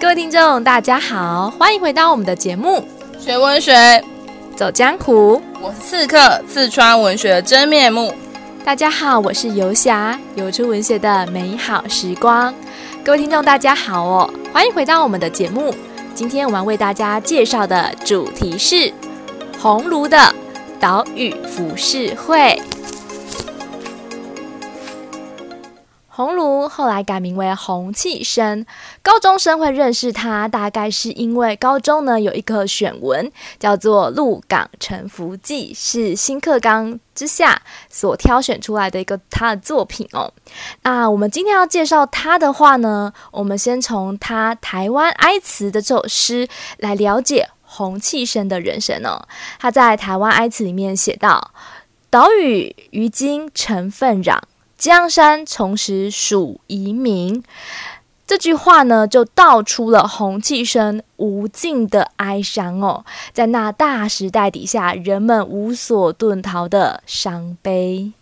[0.00, 2.86] 各位听众，大家好，欢迎回到我们的节目
[3.24, 4.02] 《学文学
[4.54, 5.36] 走江湖》。
[5.60, 8.14] 我是刺客，刺穿文学的真面目。
[8.64, 12.54] 大家好，我是游侠，游出文学的美好时光。
[13.04, 15.74] 各位听众，大家好哦，欢迎回到我们的节目。
[16.14, 18.92] 今天我们为大家介绍的主题是
[19.58, 20.34] 红炉的
[20.80, 22.60] 岛屿浮世绘。
[26.16, 28.64] 鸿臚后来改名为洪弃生，
[29.02, 37.60] 高中生会认识他，大概是因为高中呢有一个选文叫做《鹿港沉浮记》，是新课纲之下
[37.90, 40.32] 所挑选出来的一个他的作品哦。
[40.84, 49.28] 那我们今天要介绍他的话呢，我们先从他《台湾哀词》的这首诗来了解洪弃生的人生哦。
[49.58, 51.50] 他在《台湾哀词》里面写道
[52.08, 54.22] ：“岛屿于今成愤”
[54.78, 57.42] 江山从时属遗民，
[58.26, 68.12] 这句话呢，就道出了洪弃生无尽的哀伤哦，在那大时代底下，人们无所遁逃的伤悲。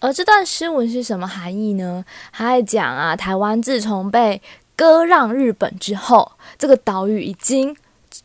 [0.00, 2.04] 而这段诗文是什么含义呢？
[2.32, 4.40] 他讲啊，台湾自从被
[4.76, 7.76] 割让日本之后，这个岛屿已经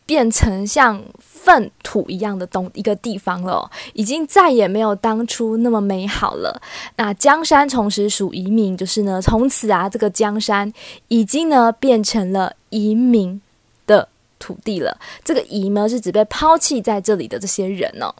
[0.05, 1.01] 变成像
[1.43, 6.61] 粪土一样的东一个地方了，已经再也没有当初那么美好了。
[6.95, 10.71] 那江山从此属遗民，就是呢，从此啊，这个江山
[11.09, 13.41] 已经呢变成了遗民
[13.85, 14.07] 的
[14.39, 14.97] 土地了。
[15.23, 18.13] 这个遗呢，是指被抛弃在这里的这些人哦。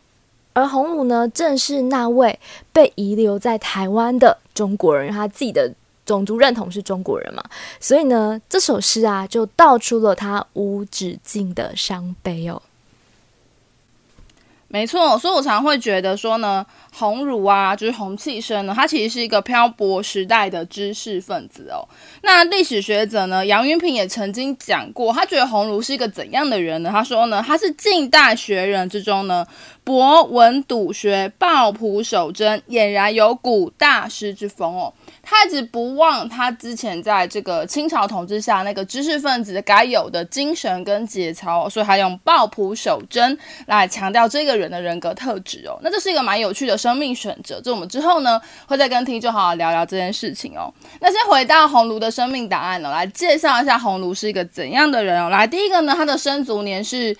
[0.51, 2.37] 而洪武呢，正是那位
[2.73, 5.73] 被遗留在台湾的中国人，他自己的。
[6.05, 7.41] 种族认同是中国人嘛，
[7.79, 12.61] 所以呢，这首诗啊，就道出了他无止境的伤悲哦。
[14.73, 21.87] 没错，所以我常会觉得说呢，鸿儒啊，就是洪气生呢，他其实是一个漂泊时代的知识分子哦。
[22.23, 26.89] 那历史学者呢，杨云平也曾经讲过，他觉得鸿儒是一个怎样的人呢？
[26.91, 29.45] 他说呢，他是近代学人之中呢，
[29.83, 34.93] 博闻笃学，抱朴守真，俨然有古大师之风哦。
[35.21, 45.77] 他一直不忘他之前在这个清朝统治下那个知识分子该有的精神跟节操，所以他用抱朴守真来强调这个人的人格特质哦。
[45.81, 50.73] 那这是一个蛮有趣的生命选择，这我们之后呢会再跟听众好好聊聊这件事情哦。
[51.01, 55.29] 那先回到鸿臚的生命档案呢，来介绍一下鸿臚是一个怎样的人哦。
[55.29, 57.15] 来，第一个呢，他的生卒年是。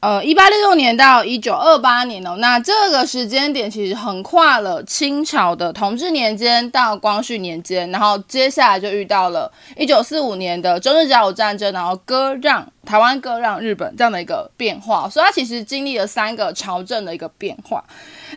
[0.00, 17.84] 呃，一八六六年到一九二八年哦，那这个时间点其实横跨了清朝的同治年间到光绪年间，然后接下来就遇到了一九四五年的中日甲午战争，然后割让台湾割让日本这样的一个变化，所以它其实经历了三个朝政的一个变化。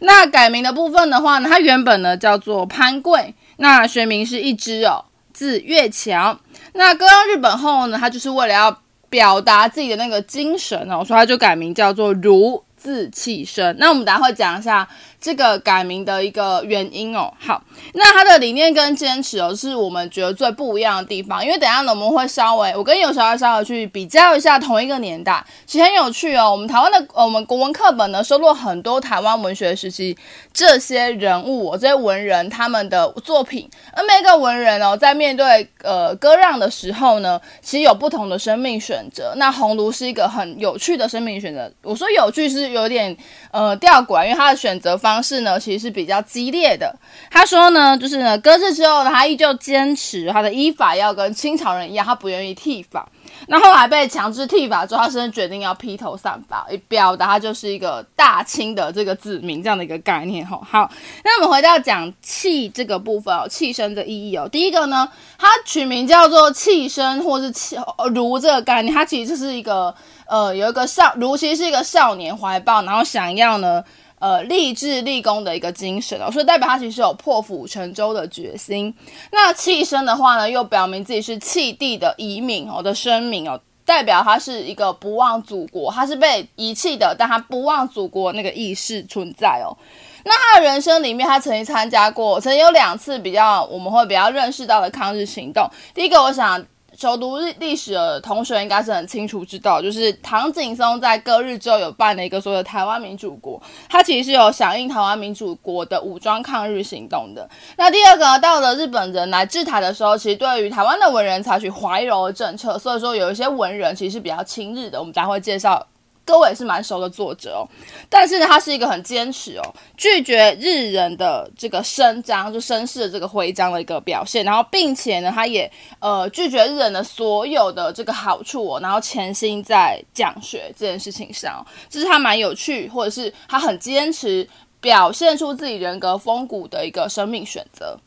[0.02, 6.38] 那改名的部分的话呢，它原本呢叫做潘贵，那学名是一枝哦，字月桥。
[6.74, 8.78] 那割让日本后呢，他就是为了要。
[9.14, 13.76] 表达自己的那个精神哦，所以他就改名叫做如，字弃身。
[13.78, 14.90] 那我们等下会讲一下。
[15.24, 17.64] 这个改名的一个原因哦，好，
[17.94, 21.42] 那他的理念跟坚持哦，是我们觉得最不一样的地方。
[21.42, 26.52] 因为等下呢，我们会稍微，我跟游小孩稍微去比较一下同一个年代，其实很有趣哦。
[26.52, 30.18] 我们台湾的，我们国文课本呢，收录很多台湾文学时期
[30.52, 33.70] 这些人物哦，这些文人他们的作品。
[33.94, 39.34] 而每个文人哦，在面对呃割让的时候呢，其实有不同的生命选择。
[39.38, 41.72] 那鸿臚是一个很有趣的生命选择。
[41.82, 43.16] 我说有趣是有点
[43.52, 45.13] 呃吊诡，因为他的选择方。
[45.14, 46.92] 方式呢，其实是比较激烈的。
[47.30, 53.08] 他说呢，就是呢，割据之后呢，他依旧坚持他的依法要跟清朝人一样，他不愿意剃发。
[53.48, 60.46] 那后来被强制剃发之后，他甚至决定要披头散发，以表达他就是一个大清的这个子民这样的一个概念。
[60.46, 60.90] 吼，好，
[61.24, 64.50] 那我们回到讲弃这个部分哦，弃生的意义哦。
[64.50, 65.08] 第一个呢，
[65.38, 67.78] 他取名叫做弃生，或是弃
[68.14, 69.94] 如这个概念，他其实就是一个
[70.26, 73.84] 呃，有一个少如，其实是一个少年怀抱，然后想要呢。
[74.24, 78.96] 呃，立志立功的一个精神哦，所以代表他其实有破釜沉舟的决心。
[79.34, 89.76] 那弃生的话呢，又表明自己是弃地的遗民哦的声明哦，代表他是一个不忘祖国，他是被遗弃的，但他不忘祖国那个意识存在哦。
[90.24, 95.70] 那他的人生里面，他曾经参加过，曾经有两次比较我们会比较认识到的抗日行动。
[95.94, 96.66] 第一个，我想。
[97.04, 107.46] 熟读历历史的同学应该是很清楚知道，就是唐景崧在割日之后有办了一个所谓的台湾民主国，他其实是有响应台湾民主国的武装抗日行动的。
[107.76, 114.98] 那第二个，到了日本人来治台的时候，其实对于台湾的文人采取怀柔的政策，所以说有一些文人其实是比较亲日的。
[114.98, 115.86] 我们待会介绍
[116.26, 117.68] 各位也是蛮熟的作者哦。
[118.10, 124.46] 但是呢，他是一个很坚持哦，拒绝日人的这个伸张，就绅士的这个徽章的一个表现。
[124.46, 134.48] 然后，并且呢，他也呃拒绝日人的所有的这个好处哦，然后潜心在讲学这件事情上，这是他蛮有趣，或者是他很坚持
[134.80, 137.98] 表现出自己人格风骨的一个生命选择。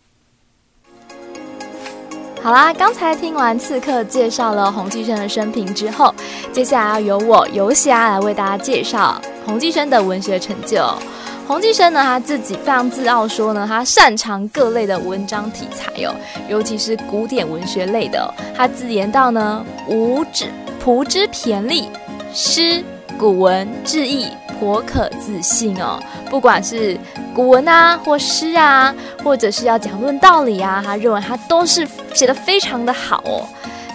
[2.43, 6.15] 好啦，刚才听完刺客介绍了洪继生的生平之后，
[6.53, 10.87] 接下来要由我游侠来为大家介绍洪继生的文学成就。
[11.49, 16.15] 洪继生呢，他自己非常自傲说呢，他擅长各类的文章题材哦，
[16.49, 18.33] 尤其是古典文学类的。
[18.56, 20.47] 他自言道呢，吾之
[20.85, 21.85] 仆之骈俪，
[22.32, 22.82] 诗
[23.19, 24.27] 古文志异。
[24.59, 26.99] 颇可自信哦，不管是
[27.35, 33.45] 古文啊，或诗啊，或者是要讲论道理啊，他认为他都是写的非常的好哦。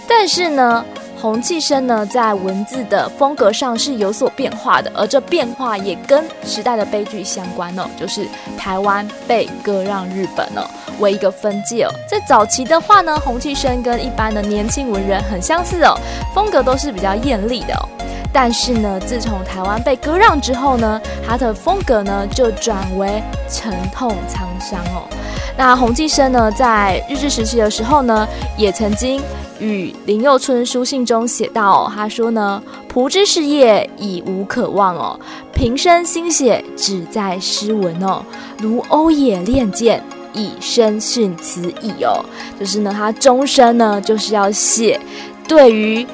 [0.07, 0.85] 但是呢，
[1.19, 10.61] 洪气生呢，在文字的风格上是有所变化的，而这变化也跟时代的悲剧相关哦，就是台湾被割让日本哦，
[10.99, 11.89] 为一个分界哦。
[12.07, 15.97] 在早期的话呢，洪气生跟一般的年轻文人很相似哦，
[16.35, 17.89] 风格都是比较艳丽的哦。
[18.33, 25.03] 但是呢，自从台湾被割让之后呢，他的风格呢就转为沉痛沧桑哦。
[25.57, 28.25] 那洪继生呢，在日治时期的时候呢，
[28.57, 29.21] 也曾经
[29.59, 35.19] 与林幼春书信中写道哦，他说呢：“仆之事业已无可望哦，
[35.53, 38.23] 平生心血只在诗文哦，
[38.59, 40.01] 如欧冶炼剑，
[40.31, 42.23] 以身殉此矣哦。”
[42.57, 44.97] 就是呢，他终身呢就是要写
[45.47, 46.07] 对于。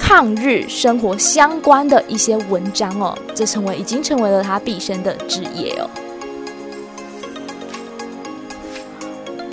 [0.00, 5.88] 抗日生活相关的一些文章哦，这成为已经成为了他毕生的职业哦。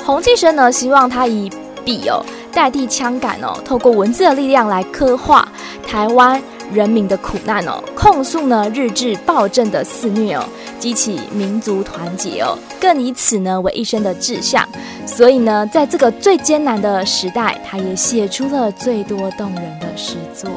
[0.03, 1.51] 洪继生呢，希望他以
[1.83, 5.47] 笔哦代替枪杆哦，透过文字的力量来刻画
[5.85, 6.41] 台湾
[6.71, 10.43] 人民的苦难哦，控诉呢日治暴政的肆虐哦，
[10.79, 14.67] 激起民族团结哦，更以此呢为一生的志向。
[15.05, 20.49] 所以呢，在这个最艰难的时代，他也写出了最多动人的诗作。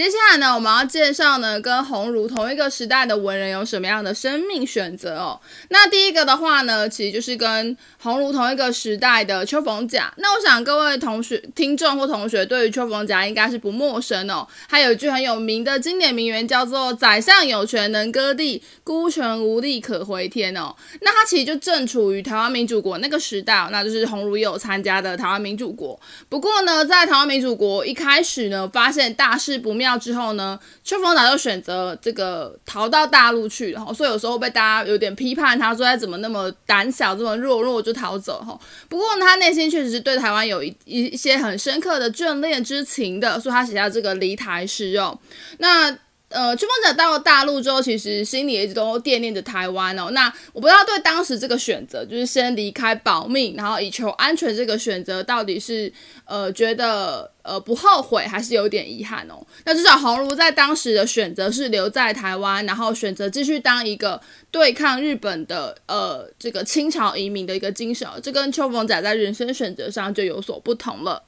[0.00, 5.38] 接下来呢，我们要介绍呢，跟鸿儒同一个时代的文人有什么样的生命选择哦。
[5.68, 10.10] 那第一个的话呢，其实就是跟鸿儒同一个时代的秋逢甲。
[10.16, 14.48] 那我想各位同学、听众或同学对于秋逢甲应该是不陌生哦。
[14.70, 20.74] 他有一句很有名的经典名言，叫做“宰相有权能割地，孤权无力可回天”哦。
[21.02, 26.00] 那他其实就正处于台湾民主国那个时代，那就是鸿儒也有参加的台湾民主国。
[26.30, 29.89] 不过呢，在台湾民主国一开始呢，发现大事不妙。
[29.96, 38.58] 之后呢，邱逢达就选择这个逃到大陆去然后，所以有时候被大家有点批判他，说他怎么那么胆小，这么弱弱就逃走哈。
[38.88, 45.18] 不过，他内心确实是对台湾有一一些很深刻的眷恋之情的，所以他写下这个离台诗哦。
[45.58, 45.96] 那。
[46.30, 50.10] 呃，邱逢甲到了大陆之后，其实心里一直都惦念着台湾哦。
[50.12, 55.92] 那我不知道对当时这个选择，就是先离开保命，然后以求安全这个选择，到底是
[56.24, 59.44] 呃觉得呃不后悔，还是有点遗憾哦？
[59.64, 64.20] 那至少鸿儒在当时的选择是留在台湾，然后选择继续当一个
[64.52, 71.24] 对抗日本的呃这个清朝移民的一个精神，这跟邱逢甲在人生选择上就有所不同了。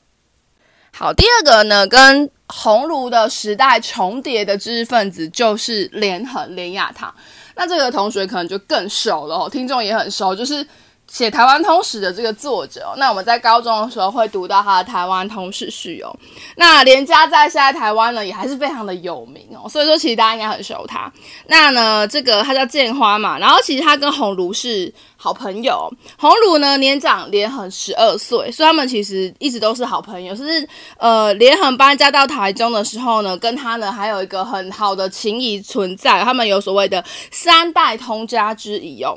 [0.96, 7.12] 好，第二个呢，跟鸿儒的时代重叠的知识分子就是连横连亚堂。
[7.54, 10.66] 那这个同学可能就更熟了哦，听众也很熟，就是。
[11.12, 16.16] 写《台湾通史》的这个作者，那我们在高中的时候会读到他的《台湾通史序》哦。
[16.56, 19.68] 那连家在现在台湾呢，也还是非常的有名哦。
[19.68, 21.12] 所以说，其实大家应该很熟他。
[21.46, 25.86] 那呢，这个他叫建花嘛，然后其实他跟鸿儒是好朋友。
[26.18, 30.34] 鸿儒呢年长连横十二岁，所以他们其实一直都是好朋友。
[30.34, 30.66] 甚至
[30.96, 39.14] 呃，连横搬家到台中的时候呢，跟他呢还有一个很好的情谊存在，他们有所谓的三代通家之谊哦。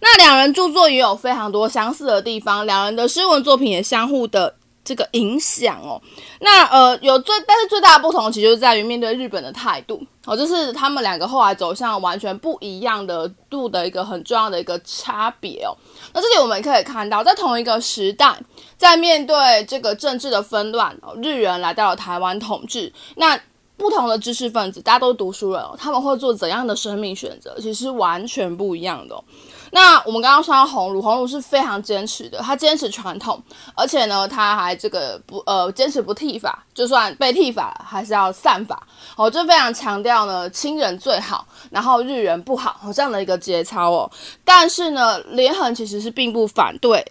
[0.00, 6.00] 那两人著作也有非常多相似的地方，两人的诗文作品也相互的这个影响哦。
[6.40, 15.76] 那呃，有最但是最大的不同，其实就是在于面对日本的态度哦，就是他们两个后来走向完全不一样的度的一个很重要的一个差别哦。
[16.12, 18.38] 那这里我们可以看到，在同一个时代，
[18.76, 23.38] 在面对这个政治的纷乱哦，日人来到了台湾统治，那
[23.76, 29.22] 不同的知识分子，大家都读书人，他们会做怎样的生命选择，其实完全不一样的哦。
[29.70, 33.42] 那我们刚刚说到红炉，红炉是非常坚持的，他坚持传统，
[33.74, 38.80] 而且呢，他还这个不呃坚持不剃发，就算被剃发还是要散发，
[39.16, 44.10] 哦，就非常强调呢亲人最好，然后日人不好，哦这样的一个节操哦。
[44.44, 47.04] 但是呢，连横其实是并不反对，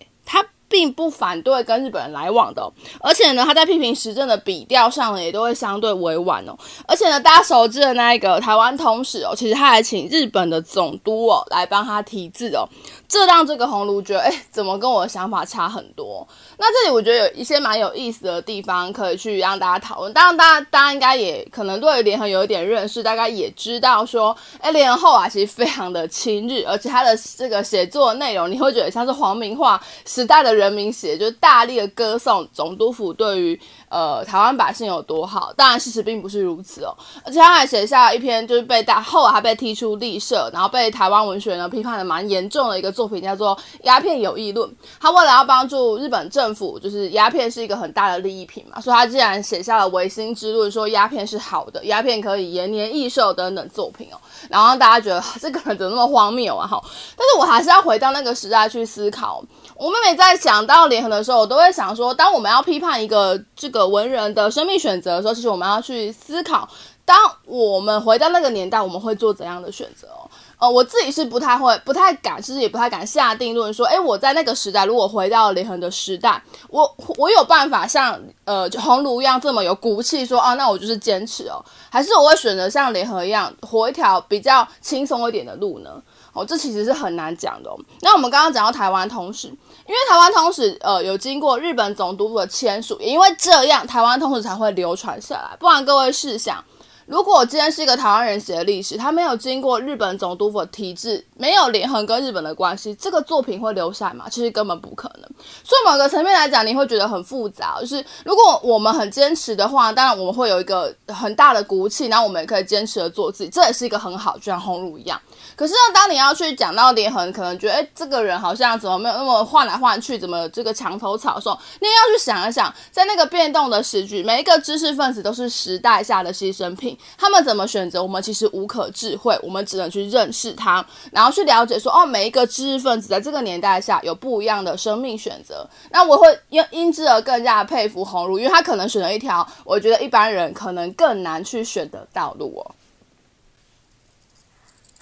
[0.70, 6.58] 并不反对跟日本人来往的，而且呢，他在批评时政的笔调上呢，也都会相对委婉哦。
[6.88, 12.68] 而且呢，大家熟知的那一个台湾通史哦，其实他还请日本的总督哦来帮他题字哦，
[13.08, 16.28] 这让这个鸿臚觉得，哎，怎么跟我的想法差很多？
[16.58, 20.12] 那这里我觉得有一些蛮有意思的地方可以去让大家讨论。
[20.12, 35.54] 当然，大家大家应该也可能对联合有一点认识，大概也知道说，哎，联合后啊其实非常的亲日，而且他的这个写作内容，你会觉得像是皇明化时代的人民写，就是大力的歌颂总督府对于呃台湾百姓有多好。
[35.56, 36.94] 当然，事实并不是如此哦。
[37.24, 44.68] 而且他还写下了一篇，就是被大后来还被踢出立社，然后被台湾文学呢批判的蛮严重的一个作品，叫做《鸦片有益论》。
[45.00, 54.18] 他为了要帮助日本政府，就是鸦片是一个很大的利益品嘛，所以他竟然写下了维新之论，说鸦片是好的，鸦片可以延年益寿等等作品哦。
[54.50, 56.66] 然后让大家觉得这个人怎么那么荒谬啊？
[56.66, 56.82] 哈，
[57.16, 59.44] 但是我还是要回到那个时代去思考。
[59.76, 66.68] 我妹妹在想到联合的时候，我都会想说，当我们要批判一个这个文人的生命选择的时候，其实我们要去思考，
[67.06, 70.27] 当我们回到那个年代，我们会做怎样的选择哦？
[70.60, 86.02] 呃，我自己是不太会、不太敢，其实也不太敢下定论说，诶，我在那个时代，如果回到联合的时代，我我有办法像呃鸿臚一样这么有骨气，说啊，那我就是坚持哦，还是我会选择像联合一样活一条比较轻松一点的路呢？
[86.34, 87.70] 哦，这其实是很难讲的。
[88.02, 89.56] 那我们刚刚讲到台湾通史，因
[89.90, 95.56] 为台湾通史呃有经过日本总督府的签署，也因为这样台湾通史才会流传下来。
[95.60, 96.64] 不然各位试想。
[97.08, 104.26] 如果今天是一个台湾人写的历史，他没有经过日本总督府的体制，没有连横跟日本的关系，这个作品会留下吗？
[104.30, 105.30] 其实根本不可能。
[105.64, 107.78] 所以某个层面来讲，你会觉得很复杂。
[107.80, 115.18] 就是如果我们很坚持的话，当然我们会有一个很大的骨气，然后我们也可以坚持的做自己，这也是一个很好，就像鸿臚一样。
[115.56, 126.98] 可是呢，当你要去讲到连横，可能觉得哎，这个人好像怎么没有那么换来换去，怎么这个墙头草的时候，你也要去想一想，在那个变动的时局，每一个知识分子都是时代下的牺牲品。
[127.18, 135.68] 他们怎么选择，我们其实无可智慧，我们只能去认识他，然后去了解说，哦，每一个知识分子在这个年代下有不一样的生命选择。
[135.92, 142.72] 那我会因因之而更加佩服鸿臚，因为他可能选了一条我觉得一般人可能更难去选的道路哦。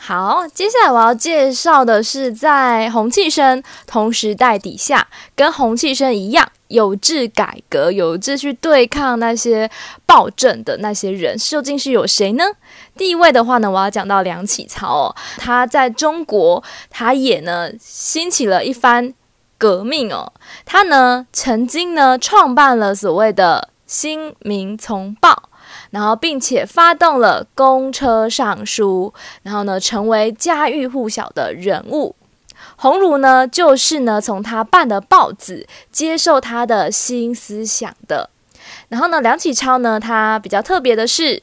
[0.07, 9.67] 好，接下来我要介绍的是在洪弃生同时代底下，跟洪弃生一样有志改革、有志去对抗那些
[10.05, 12.43] 暴政的那些人，究竟是有谁呢？
[12.95, 19.11] 第一位的话呢，我要讲到梁启超哦，他在中国，他也呢兴起了一番
[19.57, 20.31] 革命哦，
[20.65, 25.31] 他呢曾经呢创办了所谓的《新民丛报》。
[25.91, 29.13] 然后，并且发动了公车上书，
[29.43, 32.15] 然后呢，成为家喻户晓的人物。
[32.77, 38.29] 鸿儒呢，就是呢，从他办的报纸接受他的新思想的。
[38.89, 41.41] 然后呢，梁启超呢，他比较特别的是。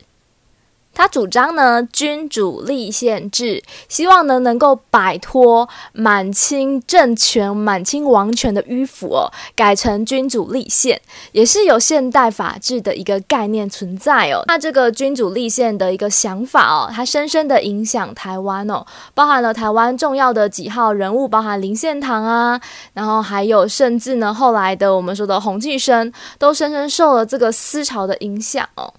[0.94, 11.00] 他主张呢，君主立宪制，希望呢能够摆脱满清政权、满清王权的迂腐哦，改成君主立宪，
[11.32, 14.44] 也是有现代法治的一个概念存在哦。
[14.46, 18.84] 那这个君主立宪的一个想法哦，它深深的影响台湾哦，
[19.14, 22.60] 包含了台湾重要的几号人物，包含林献堂啊，
[22.92, 28.92] 然后还有甚至呢后来的我们说的洪弃生，都深深受了这个思潮的影响哦。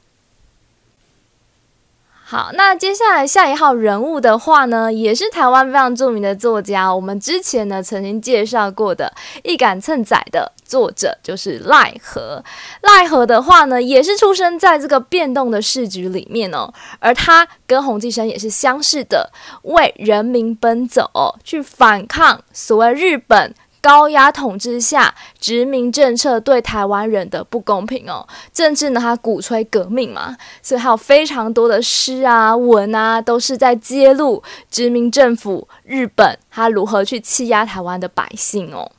[2.34, 6.92] 好，那接下来下一号人物的话呢，也是台湾非常著名的作家。
[6.92, 9.14] 我们之前呢曾经介绍过的
[9.44, 12.44] 《一杆秤仔》的作者就是赖和。
[12.82, 16.74] 赖和的话呢，也是出生在这个变动的时局里面哦。
[16.98, 23.54] 而他跟洪弃生也是相似的，为人民奔走，去反抗所谓日本。
[23.84, 28.26] 高压统治下，殖民政策对台湾人的不公平哦。
[28.54, 38.90] 政治呢，他鼓吹革命嘛，所以还有非常多的诗啊、文啊，都是在揭露殖民政府日本他如何去欺压台湾的百姓哦。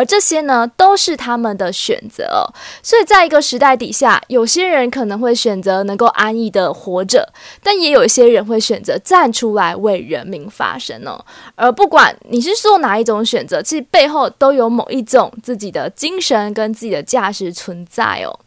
[0.00, 2.50] 而这些呢，都是他们的选择。
[2.82, 7.30] 所以，在一个时代底下，有些人可能会选择能够安逸的活着，
[7.62, 11.22] 但也有一些人会选择站出来为人民发声哦。
[11.54, 18.40] 而不管你是做哪一种选择，其实背后都有某一种自己的精神跟自己的价值存在哦。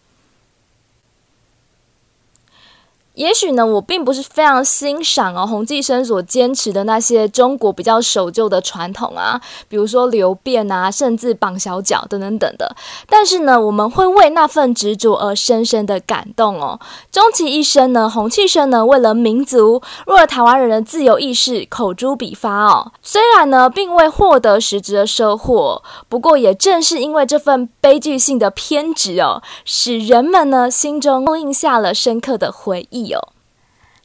[3.14, 12.76] 也许呢，我并不是非常欣赏哦，洪继生所坚持的那些中国比较守旧的传统啊，比如说流变啊，甚至绑小脚等等等的。
[13.08, 16.80] 但是呢，我们会为那份执着而深深的感动哦。
[17.12, 22.92] 终其一生呢，洪继生呢，为了民族，为了台湾人的自由意识，口诛笔伐哦。
[23.04, 33.03] 虽然呢，并未获得实质的收获，不过也正是因为这份悲剧性的偏执哦，使人们呢心中印下了深刻的回忆。
[33.08, 33.34] 有。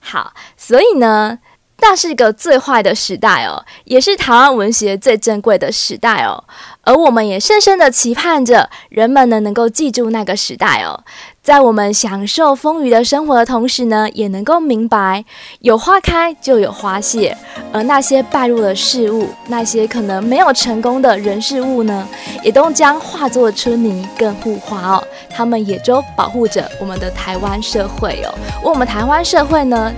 [0.01, 1.39] 好，所以呢，
[1.81, 6.43] 那是个最坏的时代哦，也是台湾文学最珍贵的时代哦。
[6.83, 11.05] 而我们也深深的期盼着人们呢能够记住那个时代哦，
[11.43, 15.25] 在我们享受丰腴的生活的同时呢，也能够明白
[15.61, 17.37] 有花开就有花谢，
[17.73, 22.09] 而那些败落的事物，那些可能没有成功的人事物呢，
[22.43, 25.05] 也都将化作春泥更护花哦。
[25.31, 29.93] 他们也都保护着我们的台湾社会哦，为我们台湾社会呢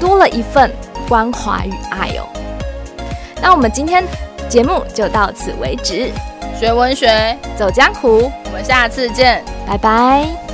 [0.00, 0.70] 多了一份
[1.08, 2.26] 关怀与爱哦。
[3.40, 4.04] 那我们今天
[4.48, 6.10] 节目就到此为止。
[6.58, 10.51] 学文学，走江湖，我们下次见，拜拜。